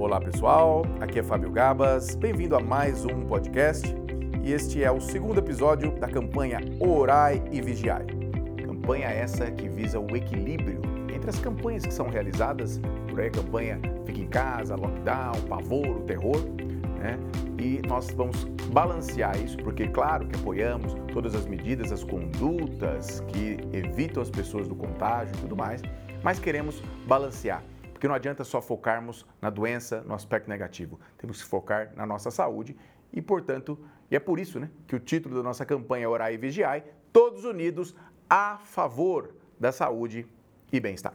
[0.00, 3.86] Olá pessoal, aqui é Fábio Gabas, bem-vindo a mais um podcast
[4.42, 8.06] e este é o segundo episódio da campanha Orai e Vigiai.
[8.64, 10.80] Campanha essa que visa o equilíbrio
[11.14, 16.00] entre as campanhas que são realizadas, por aí a campanha Fica em Casa, Lockdown, Pavor,
[16.06, 16.46] Terror,
[16.98, 17.18] né?
[17.58, 23.58] E nós vamos balancear isso, porque claro que apoiamos todas as medidas, as condutas que
[23.70, 25.82] evitam as pessoas do contágio e tudo mais,
[26.22, 27.62] mas queremos balancear.
[28.00, 30.98] Porque não adianta só focarmos na doença, no aspecto negativo.
[31.18, 32.74] Temos que focar na nossa saúde
[33.12, 33.78] e, portanto,
[34.10, 36.82] e é por isso né, que o título da nossa campanha é Orai e Vigiai,
[37.12, 37.94] todos unidos
[38.26, 40.26] a favor da saúde
[40.72, 41.12] e bem-estar.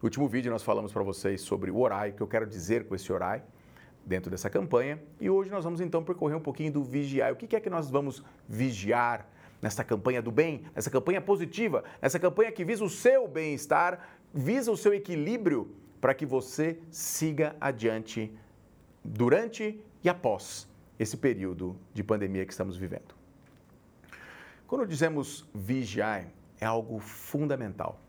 [0.00, 2.86] No último vídeo nós falamos para vocês sobre o orai, o que eu quero dizer
[2.88, 3.42] com esse orai
[4.06, 4.98] dentro dessa campanha.
[5.20, 7.34] E hoje nós vamos então percorrer um pouquinho do vigiar.
[7.34, 9.28] O que é que nós vamos vigiar
[9.60, 14.00] nessa campanha do bem, nessa campanha positiva, nessa campanha que visa o seu bem-estar,
[14.32, 18.32] visa o seu equilíbrio para que você siga adiante
[19.04, 23.14] durante e após esse período de pandemia que estamos vivendo.
[24.66, 26.26] Quando dizemos vigiar,
[26.60, 28.00] é algo fundamental.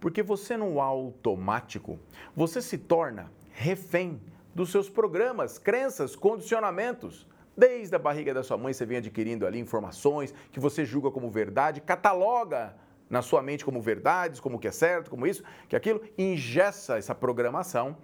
[0.00, 1.98] Porque você no automático,
[2.34, 4.20] você se torna refém
[4.54, 7.26] dos seus programas, crenças, condicionamentos.
[7.56, 11.28] Desde a barriga da sua mãe você vem adquirindo ali informações que você julga como
[11.28, 12.76] verdade, cataloga
[13.08, 17.14] na sua mente como verdades, como que é certo, como isso, que aquilo, ingessa essa
[17.14, 17.96] programação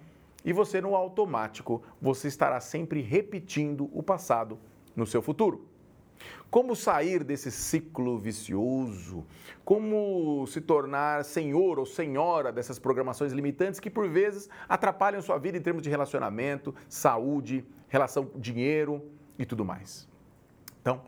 [0.45, 4.59] e você no automático, você estará sempre repetindo o passado
[4.95, 5.67] no seu futuro.
[6.51, 9.27] Como sair desse ciclo vicioso?
[9.65, 15.59] Como se tornar senhor ou senhora dessas programações limitantes que por vezes atrapalham sua vida
[15.59, 19.03] em termos de relacionamento, saúde, relação dinheiro
[19.39, 20.09] e tudo mais?
[20.81, 21.03] Então,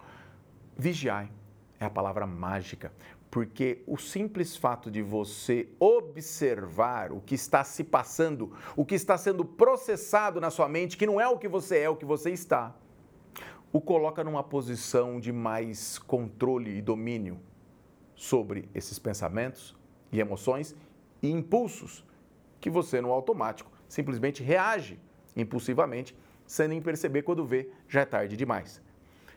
[0.76, 1.30] vigiai
[1.78, 2.92] é a palavra mágica,
[3.36, 9.18] porque o simples fato de você observar o que está se passando, o que está
[9.18, 12.06] sendo processado na sua mente, que não é o que você é, é o que
[12.06, 12.74] você está,
[13.70, 17.38] o coloca numa posição de mais controle e domínio
[18.14, 19.76] sobre esses pensamentos
[20.10, 20.74] e emoções
[21.22, 22.06] e impulsos
[22.58, 24.98] que você no automático simplesmente reage
[25.36, 26.16] impulsivamente,
[26.46, 28.80] sem nem perceber quando vê já é tarde demais.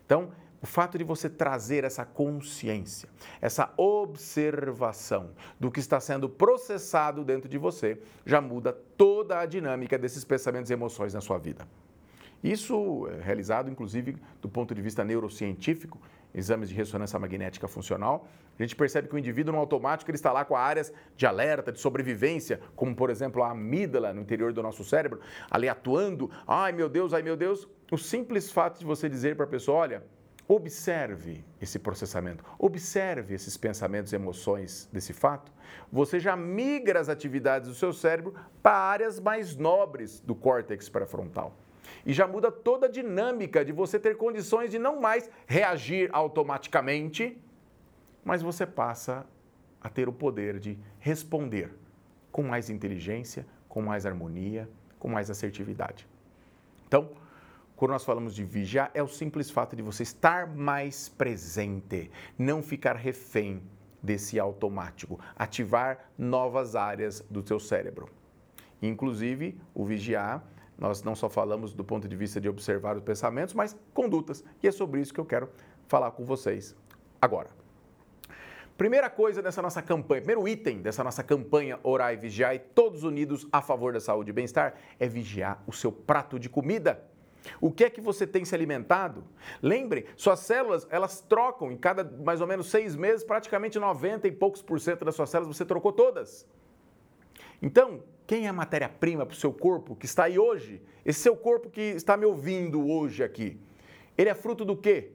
[0.06, 0.32] Então,
[0.62, 3.10] o fato de você trazer essa consciência,
[3.42, 9.98] essa observação do que está sendo processado dentro de você, já muda toda a dinâmica
[9.98, 11.68] desses pensamentos e emoções na sua vida.
[12.44, 16.00] Isso é realizado, inclusive, do ponto de vista neurocientífico,
[16.34, 18.28] exames de ressonância magnética funcional.
[18.58, 21.72] A gente percebe que o indivíduo, no automático, ele está lá com áreas de alerta,
[21.72, 25.20] de sobrevivência, como, por exemplo, a amígdala no interior do nosso cérebro,
[25.50, 26.30] ali atuando.
[26.48, 27.68] Ai, meu Deus, ai, meu Deus.
[27.92, 30.04] O simples fato de você dizer para a pessoa, olha,
[30.52, 35.52] Observe esse processamento, observe esses pensamentos e emoções desse fato.
[35.92, 38.34] Você já migra as atividades do seu cérebro
[38.64, 41.56] para áreas mais nobres do córtex pré-frontal.
[42.04, 47.40] E já muda toda a dinâmica de você ter condições de não mais reagir automaticamente,
[48.26, 49.28] mas você passa
[49.80, 51.78] a ter o poder de responder
[52.32, 54.68] com mais inteligência, com mais harmonia,
[54.98, 56.08] com mais assertividade.
[56.88, 57.12] Então,
[57.80, 62.62] quando nós falamos de vigiar, é o simples fato de você estar mais presente, não
[62.62, 63.64] ficar refém
[64.04, 68.10] desse automático, ativar novas áreas do teu cérebro.
[68.82, 70.44] Inclusive, o vigiar,
[70.78, 74.44] nós não só falamos do ponto de vista de observar os pensamentos, mas condutas.
[74.62, 75.50] E é sobre isso que eu quero
[75.88, 76.76] falar com vocês
[77.22, 77.48] agora.
[78.78, 83.48] Primeira coisa dessa nossa campanha, primeiro item dessa nossa campanha Orar e Vigiar, todos unidos
[83.54, 87.08] a favor da saúde e bem-estar, é vigiar o seu prato de comida.
[87.62, 89.24] O que é que você tem se alimentado?
[89.62, 94.32] Lembre, suas células, elas trocam em cada mais ou menos seis meses, praticamente 90 e
[94.32, 96.46] poucos por cento das suas células você trocou todas.
[97.62, 100.82] Então, quem é a matéria-prima para o seu corpo que está aí hoje?
[101.06, 103.60] Esse seu corpo que está me ouvindo hoje aqui,
[104.18, 105.12] ele é fruto do quê?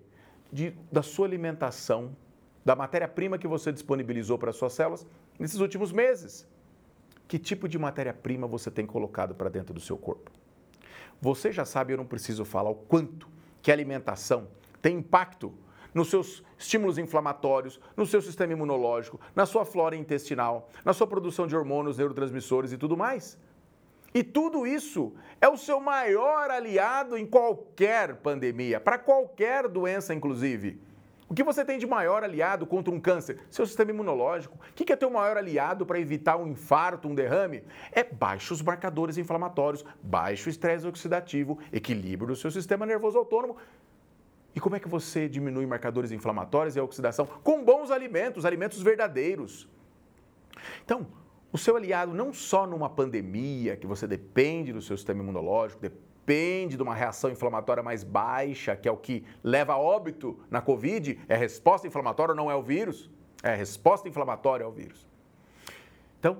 [0.52, 2.16] De, da sua alimentação,
[2.64, 5.06] da matéria-prima que você disponibilizou para as suas células
[5.38, 6.46] nesses últimos meses.
[7.26, 10.30] Que tipo de matéria-prima você tem colocado para dentro do seu corpo?
[11.20, 13.28] Você já sabe, eu não preciso falar o quanto
[13.62, 14.48] que a alimentação
[14.82, 15.54] tem impacto
[15.94, 21.46] nos seus estímulos inflamatórios, no seu sistema imunológico, na sua flora intestinal, na sua produção
[21.46, 23.38] de hormônios, neurotransmissores e tudo mais.
[24.12, 30.80] E tudo isso é o seu maior aliado em qualquer pandemia, para qualquer doença, inclusive.
[31.34, 33.40] O que você tem de maior aliado contra um câncer?
[33.50, 34.56] Seu sistema imunológico.
[34.56, 37.64] O que é teu maior aliado para evitar um infarto, um derrame?
[37.90, 43.56] É baixos marcadores inflamatórios, baixo estresse oxidativo, equilíbrio do seu sistema nervoso autônomo.
[44.54, 47.26] E como é que você diminui marcadores inflamatórios e a oxidação?
[47.26, 49.68] Com bons alimentos, alimentos verdadeiros.
[50.84, 51.04] Então,
[51.52, 56.13] o seu aliado não só numa pandemia, que você depende do seu sistema imunológico, depende
[56.26, 61.20] de uma reação inflamatória mais baixa, que é o que leva a óbito na Covid,
[61.28, 63.10] é resposta inflamatória ou não é o vírus?
[63.42, 65.06] É resposta inflamatória ao vírus.
[66.18, 66.38] Então,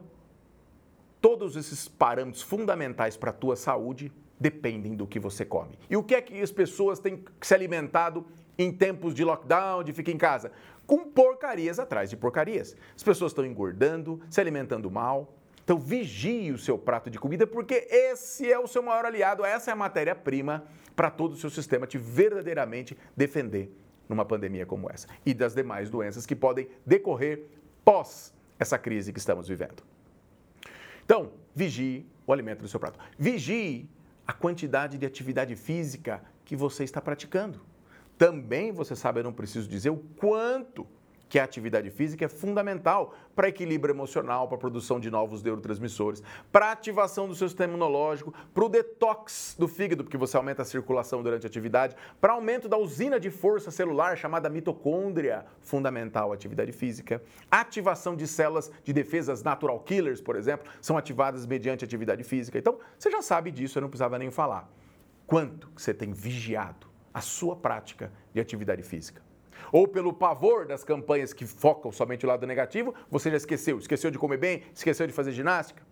[1.20, 4.10] todos esses parâmetros fundamentais para a tua saúde
[4.40, 5.78] dependem do que você come.
[5.90, 8.26] E o que é que as pessoas têm se alimentado
[8.56, 10.50] em tempos de lockdown, de ficar em casa?
[10.86, 12.75] Com porcarias atrás de porcarias.
[12.96, 15.34] As pessoas estão engordando, se alimentando mal.
[15.64, 19.70] Então vigie o seu prato de comida, porque esse é o seu maior aliado, essa
[19.70, 20.64] é a matéria-prima
[20.94, 23.75] para todo o seu sistema te verdadeiramente defender
[24.08, 27.46] numa pandemia como essa e das demais doenças que podem decorrer
[27.82, 29.82] pós essa crise que estamos vivendo.
[31.05, 32.99] Então, vigie o alimento do seu prato.
[33.19, 33.88] Vigie
[34.26, 37.60] a quantidade de atividade física que você está praticando.
[38.17, 40.87] Também você sabe, eu não preciso dizer o quanto
[41.29, 46.23] que a atividade física é fundamental para equilíbrio emocional, para a produção de novos neurotransmissores,
[46.53, 50.62] para a ativação do seu sistema imunológico, para o detox do fígado, porque você aumenta
[50.62, 56.31] a circulação durante a atividade, para aumento da usina de força celular chamada mitocôndria, fundamental
[56.31, 61.85] a atividade física, ativação de células de defesas natural killers, por exemplo, são ativadas mediante
[61.85, 62.59] atividade física.
[62.59, 64.70] Então, você já sabe disso, eu não precisava nem falar.
[65.27, 69.23] Quanto você tem vigiado a sua prática de atividade física?
[69.73, 73.79] Ou pelo pavor das campanhas que focam somente o lado negativo, você já esqueceu.
[73.79, 75.83] Esqueceu de comer bem, esqueceu de fazer ginástica.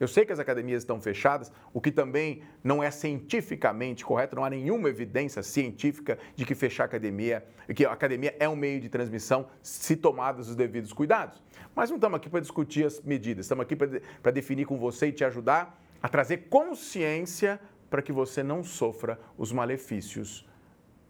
[0.00, 4.44] Eu sei que as academias estão fechadas, o que também não é cientificamente correto, não
[4.44, 8.80] há nenhuma evidência científica de que fechar a academia, que a academia é um meio
[8.80, 11.42] de transmissão se tomados os devidos cuidados.
[11.74, 15.12] Mas não estamos aqui para discutir as medidas, estamos aqui para definir com você e
[15.12, 17.60] te ajudar a trazer consciência
[17.90, 20.47] para que você não sofra os malefícios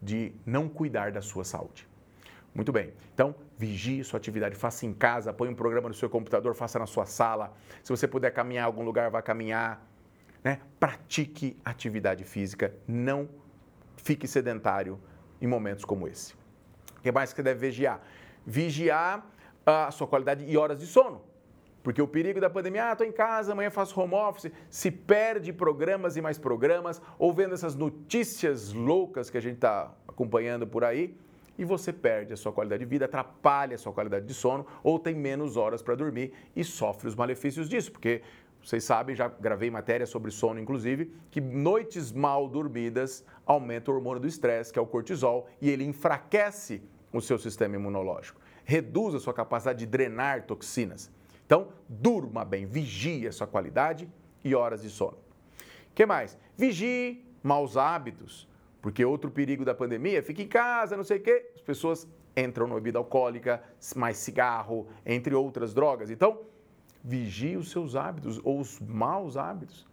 [0.01, 1.89] de não cuidar da sua saúde.
[2.55, 2.93] Muito bem.
[3.15, 6.87] Então, vigie sua atividade, faça em casa, põe um programa no seu computador, faça na
[6.87, 7.53] sua sala.
[7.83, 9.87] Se você puder caminhar em algum lugar, vá caminhar.
[10.43, 10.61] Né?
[10.79, 13.29] Pratique atividade física, não
[13.97, 14.99] fique sedentário
[15.41, 16.35] em momentos como esse.
[16.97, 18.01] O que mais que você deve vigiar?
[18.47, 19.27] Vigiar
[19.67, 21.23] a sua qualidade e horas de sono.
[21.89, 25.55] Porque o perigo da pandemia, ah, estou em casa, amanhã faço home office, se perde
[25.55, 30.85] programas e mais programas, ou vendo essas notícias loucas que a gente está acompanhando por
[30.85, 31.17] aí,
[31.57, 34.99] e você perde a sua qualidade de vida, atrapalha a sua qualidade de sono ou
[34.99, 38.21] tem menos horas para dormir e sofre os malefícios disso, porque
[38.63, 44.21] vocês sabem, já gravei matéria sobre sono, inclusive, que noites mal dormidas aumentam o hormônio
[44.21, 49.19] do estresse, que é o cortisol, e ele enfraquece o seu sistema imunológico, reduz a
[49.19, 51.17] sua capacidade de drenar toxinas.
[51.49, 54.07] Então, durma bem, vigie a sua qualidade
[54.45, 55.17] e horas de sono.
[55.95, 56.37] Que mais?
[56.55, 58.47] Vigie maus hábitos.
[58.83, 62.07] Porque outro perigo da pandemia, fica em casa, não sei o quê, as pessoas
[62.37, 63.63] entram na bebida alcoólica,
[63.97, 66.11] mais cigarro, entre outras drogas.
[66.11, 66.43] Então,
[67.03, 69.89] vigie os seus hábitos ou os maus hábitos.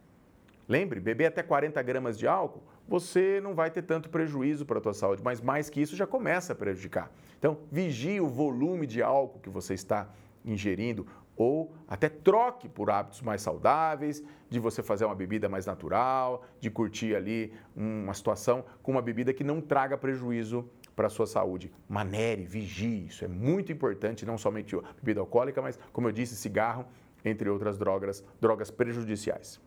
[0.67, 4.81] Lembre, beber até 40 gramas de álcool, você não vai ter tanto prejuízo para a
[4.81, 7.09] tua saúde, mas mais que isso já começa a prejudicar.
[7.39, 10.09] Então, vigie o volume de álcool que você está
[10.43, 16.43] ingerindo, ou até troque por hábitos mais saudáveis, de você fazer uma bebida mais natural,
[16.59, 21.27] de curtir ali uma situação com uma bebida que não traga prejuízo para a sua
[21.27, 21.71] saúde.
[21.89, 26.35] Manere, vigie, isso é muito importante, não somente a bebida alcoólica, mas, como eu disse,
[26.35, 26.85] cigarro,
[27.23, 29.59] entre outras drogas, drogas prejudiciais.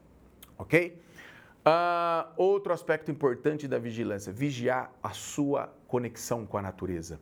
[0.56, 1.00] Ok?
[1.58, 7.20] Uh, outro aspecto importante da vigilância, vigiar a sua conexão com a natureza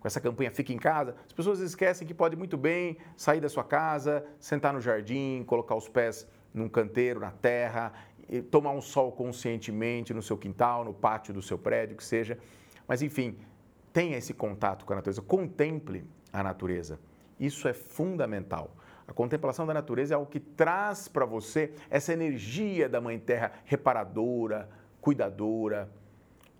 [0.00, 3.48] com essa campanha Fica em Casa, as pessoas esquecem que pode muito bem sair da
[3.48, 7.92] sua casa, sentar no jardim, colocar os pés num canteiro, na terra,
[8.50, 12.38] tomar um sol conscientemente no seu quintal, no pátio do seu prédio, que seja.
[12.88, 13.38] Mas, enfim,
[13.92, 16.98] tenha esse contato com a natureza, contemple a natureza.
[17.38, 18.74] Isso é fundamental.
[19.06, 23.52] A contemplação da natureza é algo que traz para você essa energia da Mãe Terra
[23.64, 24.68] reparadora,
[25.00, 25.90] cuidadora.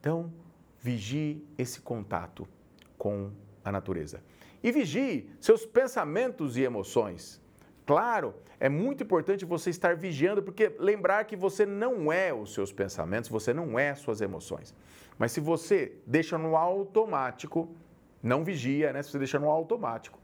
[0.00, 0.32] Então,
[0.80, 2.48] vigie esse contato
[3.00, 3.30] com
[3.64, 4.22] a natureza.
[4.62, 7.40] E vigie seus pensamentos e emoções.
[7.86, 12.70] Claro, é muito importante você estar vigiando, porque lembrar que você não é os seus
[12.70, 14.74] pensamentos, você não é suas emoções.
[15.18, 17.74] Mas se você deixa no automático,
[18.22, 19.02] não vigia, né?
[19.02, 20.18] Se você deixa no automático,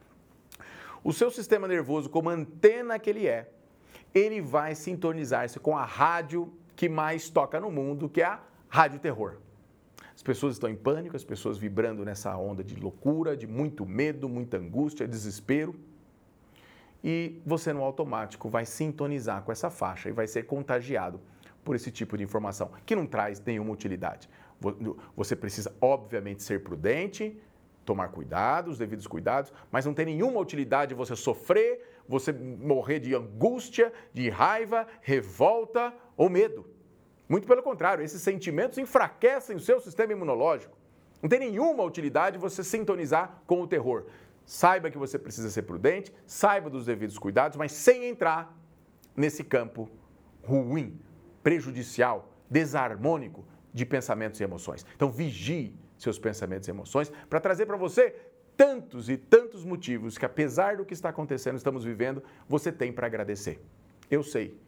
[1.02, 3.50] o seu sistema nervoso, como antena que ele é,
[4.14, 9.00] ele vai sintonizar-se com a rádio que mais toca no mundo, que é a rádio
[9.00, 9.38] terror.
[10.26, 14.28] As pessoas estão em pânico, as pessoas vibrando nessa onda de loucura, de muito medo,
[14.28, 15.72] muita angústia, desespero.
[17.04, 21.20] E você, no automático, vai sintonizar com essa faixa e vai ser contagiado
[21.62, 24.28] por esse tipo de informação, que não traz nenhuma utilidade.
[25.16, 27.40] Você precisa, obviamente, ser prudente,
[27.84, 33.14] tomar cuidado, os devidos cuidados, mas não tem nenhuma utilidade você sofrer, você morrer de
[33.14, 36.74] angústia, de raiva, revolta ou medo.
[37.28, 40.76] Muito pelo contrário, esses sentimentos enfraquecem o seu sistema imunológico.
[41.22, 44.04] Não tem nenhuma utilidade você sintonizar com o terror.
[44.44, 48.56] Saiba que você precisa ser prudente, saiba dos devidos cuidados, mas sem entrar
[49.16, 49.88] nesse campo
[50.44, 51.00] ruim,
[51.42, 54.86] prejudicial, desarmônico de pensamentos e emoções.
[54.94, 58.14] Então vigie seus pensamentos e emoções para trazer para você
[58.56, 63.06] tantos e tantos motivos que apesar do que está acontecendo, estamos vivendo, você tem para
[63.06, 63.60] agradecer.
[64.10, 64.58] Eu sei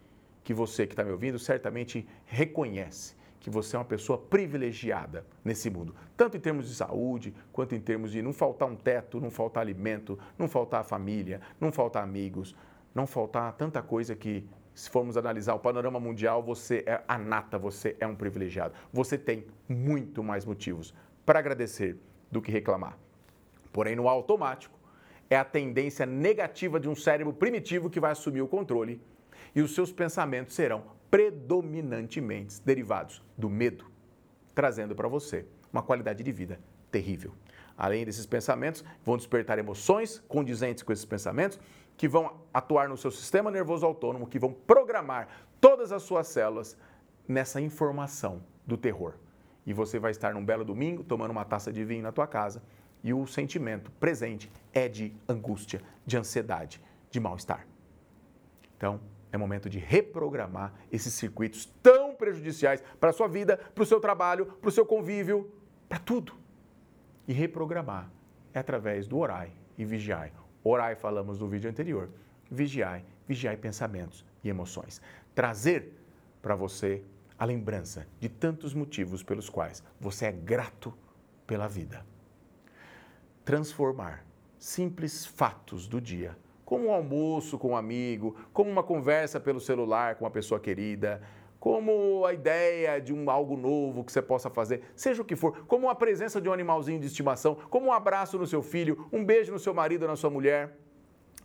[0.49, 5.69] que você que está me ouvindo certamente reconhece que você é uma pessoa privilegiada nesse
[5.69, 9.31] mundo, tanto em termos de saúde, quanto em termos de não faltar um teto, não
[9.31, 12.57] faltar alimento, não faltar família, não faltar amigos,
[12.95, 17.59] não faltar tanta coisa que, se formos analisar o panorama mundial, você é a nata,
[17.59, 18.73] você é um privilegiado.
[18.91, 20.95] Você tem muito mais motivos
[21.27, 21.99] para agradecer
[22.33, 22.97] do que reclamar.
[23.71, 24.79] Porém, no automático,
[25.29, 28.99] é a tendência negativa de um cérebro primitivo que vai assumir o controle
[29.55, 33.87] e os seus pensamentos serão predominantemente derivados do medo,
[34.55, 37.33] trazendo para você uma qualidade de vida terrível.
[37.77, 41.59] Além desses pensamentos, vão despertar emoções condizentes com esses pensamentos,
[41.97, 45.29] que vão atuar no seu sistema nervoso autônomo, que vão programar
[45.61, 46.77] todas as suas células
[47.27, 49.15] nessa informação do terror.
[49.67, 52.63] E você vai estar num belo domingo tomando uma taça de vinho na tua casa
[53.03, 57.67] e o sentimento presente é de angústia, de ansiedade, de mal-estar.
[58.77, 63.87] Então, é momento de reprogramar esses circuitos tão prejudiciais para a sua vida, para o
[63.87, 65.53] seu trabalho, para o seu convívio,
[65.89, 66.35] para tudo.
[67.27, 68.11] E reprogramar
[68.55, 70.33] é através do orai e vigiai.
[70.65, 72.09] Orai falamos no vídeo anterior.
[72.51, 75.01] Vigiai, vigiai pensamentos e emoções.
[75.35, 75.93] Trazer
[76.41, 77.03] para você
[77.39, 80.93] a lembrança de tantos motivos pelos quais você é grato
[81.47, 82.05] pela vida.
[83.45, 84.25] Transformar
[84.59, 86.37] simples fatos do dia
[86.69, 91.23] como um almoço com um amigo, como uma conversa pelo celular com uma pessoa querida,
[91.59, 95.65] como a ideia de um algo novo que você possa fazer, seja o que for,
[95.67, 99.25] como a presença de um animalzinho de estimação, como um abraço no seu filho, um
[99.25, 100.77] beijo no seu marido ou na sua mulher.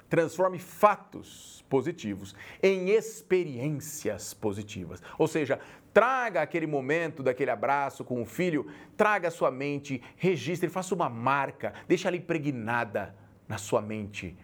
[0.09, 5.01] Transforme fatos positivos em experiências positivas.
[5.17, 5.57] Ou seja,
[5.93, 11.07] traga aquele momento daquele abraço com o filho, traga a sua mente, registre, faça uma
[11.07, 13.15] marca, deixa ela impregnada
[13.47, 14.37] na sua mente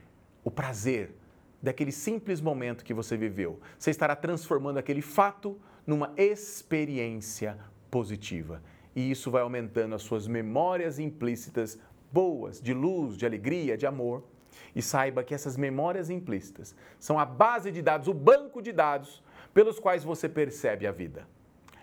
[0.50, 1.16] o prazer
[1.62, 3.60] daquele simples momento que você viveu.
[3.78, 7.58] Você estará transformando aquele fato numa experiência
[7.92, 8.62] positiva.
[8.96, 11.78] E isso vai aumentando as suas memórias implícitas
[12.12, 14.24] boas, de luz, de alegria, de amor.
[14.76, 19.24] E saiba que essas memórias implícitas são a base de dados, o banco de dados
[19.54, 21.28] pelos quais você percebe a vida.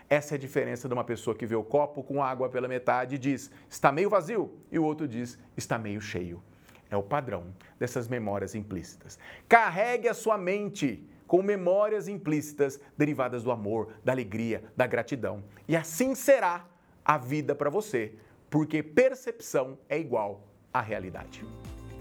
[0.09, 3.15] Essa é a diferença de uma pessoa que vê o copo com água pela metade
[3.15, 6.41] e diz está meio vazio e o outro diz está meio cheio
[6.89, 7.45] é o padrão
[7.79, 9.17] dessas memórias implícitas.
[9.47, 15.43] Carregue a sua mente com memórias implícitas derivadas do amor, da alegria, da gratidão.
[15.67, 16.65] E assim será
[17.03, 18.13] a vida para você,
[18.49, 21.45] porque percepção é igual à realidade.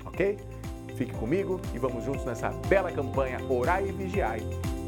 [0.04, 0.38] Ok?
[0.96, 4.40] Fique comigo e vamos juntos nessa bela campanha Orai e Vigiai,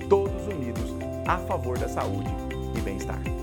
[0.08, 0.94] todos unidos
[1.26, 2.30] a favor da saúde
[2.76, 3.37] e bem-estar.